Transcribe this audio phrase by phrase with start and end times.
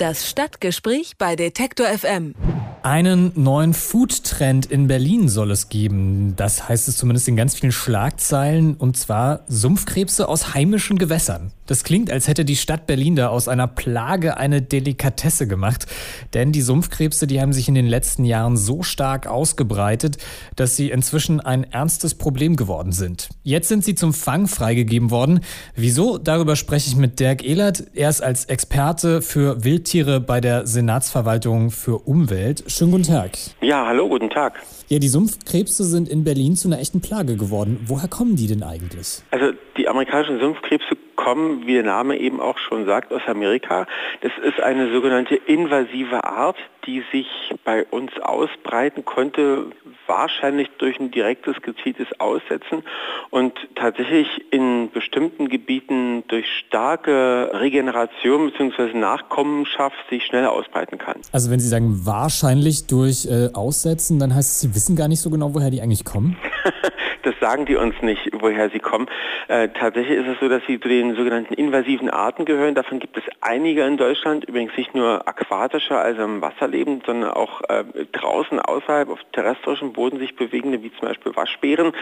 [0.00, 2.34] Das Stadtgespräch bei Detektor FM.
[2.82, 6.32] Einen neuen Food-Trend in Berlin soll es geben.
[6.36, 8.76] Das heißt es zumindest in ganz vielen Schlagzeilen.
[8.76, 11.52] Und zwar Sumpfkrebse aus heimischen Gewässern.
[11.70, 15.86] Das klingt, als hätte die Stadt Berlin da aus einer Plage eine Delikatesse gemacht.
[16.34, 20.16] Denn die Sumpfkrebse, die haben sich in den letzten Jahren so stark ausgebreitet,
[20.56, 23.28] dass sie inzwischen ein ernstes Problem geworden sind.
[23.44, 25.44] Jetzt sind sie zum Fang freigegeben worden.
[25.76, 26.18] Wieso?
[26.18, 27.84] Darüber spreche ich mit Dirk Ehlert.
[27.94, 32.64] Er ist als Experte für Wildtiere bei der Senatsverwaltung für Umwelt.
[32.66, 33.38] Schönen guten Tag.
[33.60, 34.60] Ja, hallo, guten Tag.
[34.88, 37.78] Ja, die Sumpfkrebse sind in Berlin zu einer echten Plage geworden.
[37.86, 39.22] Woher kommen die denn eigentlich?
[39.30, 43.86] Also die amerikanischen Sumpfkrebse kommen, wie der Name eben auch schon sagt, aus Amerika.
[44.20, 46.56] Das ist eine sogenannte invasive Art,
[46.86, 47.26] die sich
[47.64, 49.66] bei uns ausbreiten konnte,
[50.06, 52.82] wahrscheinlich durch ein direktes, gezieltes Aussetzen
[53.30, 58.98] und tatsächlich in bestimmten Gebieten durch starke Regeneration bzw.
[58.98, 61.16] Nachkommenschaft sich schnell ausbreiten kann.
[61.32, 65.20] Also wenn Sie sagen wahrscheinlich durch äh, Aussetzen, dann heißt es, Sie wissen gar nicht
[65.20, 66.36] so genau, woher die eigentlich kommen?
[67.22, 69.06] das sagen die uns nicht, woher sie kommen.
[69.48, 72.74] Äh, tatsächlich ist es so, dass sie zu den sogenannten invasiven Arten gehören.
[72.74, 77.30] Davon gibt es einige in Deutschland, übrigens nicht nur aquatische, also im Wasser lebend, sondern
[77.30, 81.92] auch äh, draußen außerhalb auf terrestrischem Boden sich bewegende, wie zum Beispiel Waschbären.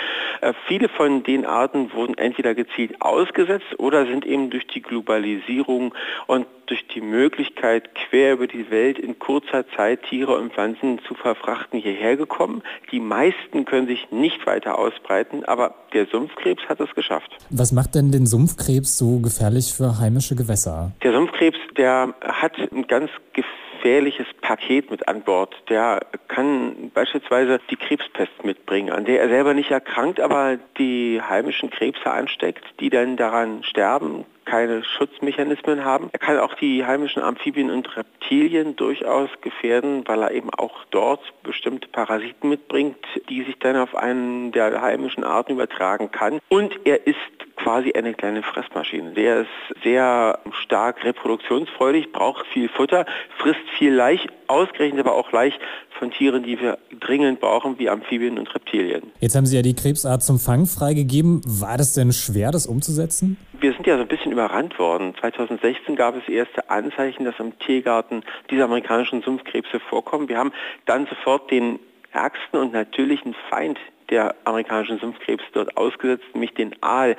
[0.41, 5.95] Äh, viele von den Arten wurden entweder gezielt ausgesetzt oder sind eben durch die Globalisierung
[6.27, 11.15] und durch die Möglichkeit, quer über die Welt in kurzer Zeit Tiere und Pflanzen zu
[11.15, 12.63] verfrachten, hierher gekommen.
[12.93, 17.31] Die meisten können sich nicht weiter ausbreiten, aber der Sumpfkrebs hat es geschafft.
[17.51, 20.93] Was macht denn den Sumpfkrebs so gefährlich für heimische Gewässer?
[21.03, 25.55] Der Sumpfkrebs, der hat ein ganz gefährliches Paket mit an Bord.
[25.69, 31.71] Der kann beispielsweise die Krebspest mitbringen, an der er selber nicht erkrankt, aber die heimischen
[31.71, 36.09] Krebse ansteckt, die dann daran sterben, keine Schutzmechanismen haben.
[36.13, 41.21] Er kann auch die heimischen Amphibien und Reptilien durchaus gefährden, weil er eben auch dort
[41.43, 42.97] bestimmte Parasiten mitbringt,
[43.29, 46.41] die sich dann auf einen der heimischen Arten übertragen kann.
[46.49, 47.17] Und er ist
[47.59, 49.13] quasi eine kleine Fressmaschine.
[49.13, 53.05] Der ist sehr stark reproduktionsfreudig, braucht viel Futter,
[53.39, 55.59] frisst viel Laich, ausgerechnet aber auch Laich
[55.99, 59.03] von Tieren, die wir dringend brauchen, wie Amphibien und Reptilien.
[59.21, 61.43] Jetzt haben Sie ja die Krebsart zum Fang freigegeben.
[61.45, 63.37] War das denn schwer, das umzusetzen?
[63.61, 65.15] Wir sind ja so ein bisschen überrannt worden.
[65.21, 70.29] 2016 gab es erste Anzeichen, dass im Tiergarten diese amerikanischen Sumpfkrebse vorkommen.
[70.29, 70.53] Wir haben
[70.87, 71.81] dann sofort den
[72.13, 73.79] ärgsten und natürlichen Feind
[74.11, 77.17] der amerikanischen Sumpfkrebs dort ausgesetzt, nämlich den Aal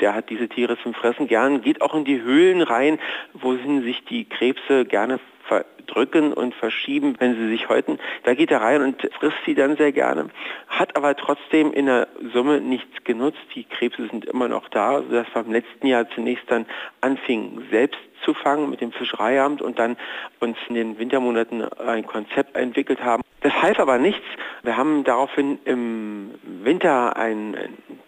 [0.00, 2.98] der hat diese Tiere zum Fressen gern, geht auch in die Höhlen rein,
[3.34, 7.98] wohin sich die Krebse gerne verdrücken und verschieben, wenn sie sich häuten.
[8.22, 10.30] Da geht er rein und frisst sie dann sehr gerne,
[10.68, 13.40] hat aber trotzdem in der Summe nichts genutzt.
[13.54, 16.66] Die Krebse sind immer noch da, sodass wir im letzten Jahr zunächst dann
[17.00, 19.96] anfingen, selbst zu fangen mit dem Fischereiamt und dann
[20.38, 23.22] uns in den Wintermonaten ein Konzept entwickelt haben.
[23.40, 24.24] Das half aber nichts.
[24.62, 27.56] Wir haben daraufhin im Winter ein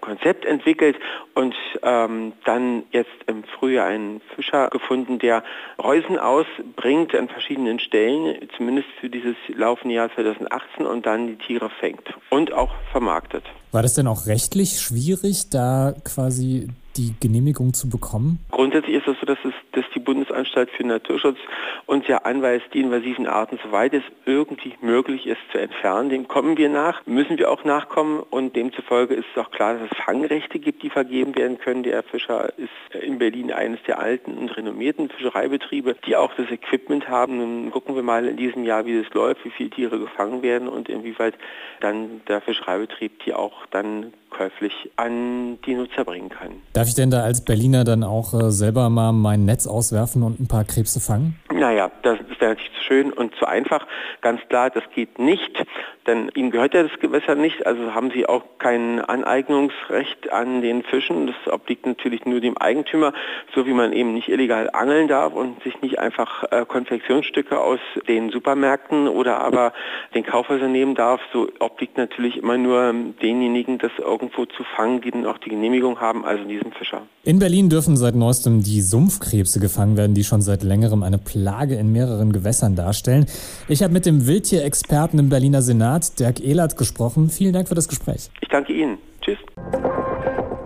[0.02, 0.96] Konzept entwickelt
[1.34, 5.42] und ähm, dann jetzt im Frühjahr einen Fischer gefunden, der
[5.82, 11.70] Reusen ausbringt an verschiedenen Stellen, zumindest für dieses laufende Jahr 2018 und dann die Tiere
[11.80, 13.44] fängt und auch vermarktet.
[13.70, 18.38] War das denn auch rechtlich schwierig, da quasi die Genehmigung zu bekommen?
[18.50, 21.38] Grundsätzlich ist es so, dass, es, dass die Bundesanstalt für Naturschutz
[21.86, 26.10] uns ja anweist, die invasiven Arten, soweit es irgendwie möglich ist, zu entfernen.
[26.10, 29.90] Dem kommen wir nach, müssen wir auch nachkommen und demzufolge ist es auch klar, dass
[29.90, 31.82] es Fangrechte gibt, die vergeben werden können.
[31.82, 37.08] Der Fischer ist in Berlin eines der alten und renommierten Fischereibetriebe, die auch das Equipment
[37.08, 37.38] haben.
[37.38, 40.68] Nun gucken wir mal in diesem Jahr, wie das läuft, wie viele Tiere gefangen werden
[40.68, 41.34] und inwieweit
[41.80, 46.62] dann der Fischereibetrieb die auch dann käuflich an die Nutzer bringen kann.
[46.82, 50.40] Darf ich denn da als Berliner dann auch äh, selber mal mein Netz auswerfen und
[50.40, 51.38] ein paar Krebse fangen?
[51.54, 53.86] Naja, das ja natürlich zu schön und zu einfach.
[54.20, 55.64] Ganz klar, das geht nicht,
[56.06, 60.82] denn ihnen gehört ja das Gewässer nicht, also haben sie auch kein Aneignungsrecht an den
[60.82, 61.28] Fischen.
[61.28, 63.12] Das obliegt natürlich nur dem Eigentümer,
[63.54, 67.80] so wie man eben nicht illegal angeln darf und sich nicht einfach äh, Konfektionsstücke aus
[68.08, 69.72] den Supermärkten oder aber
[70.14, 72.92] den Kaufhäusern nehmen darf, so obliegt natürlich immer nur
[73.22, 77.02] denjenigen, das irgendwo zu fangen, die dann auch die Genehmigung haben, also diesem Fischer.
[77.24, 81.76] In Berlin dürfen seit neuestem die Sumpfkrebse gefangen werden, die schon seit längerem eine Plage
[81.76, 83.26] in mehreren Gewässern darstellen.
[83.68, 87.30] Ich habe mit dem Wildtierexperten im Berliner Senat, Dirk Ehlert, gesprochen.
[87.30, 88.30] Vielen Dank für das Gespräch.
[88.40, 88.98] Ich danke Ihnen.
[89.20, 89.38] Tschüss.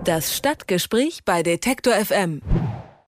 [0.04, 2.40] Das Stadtgespräch bei Detektor FM.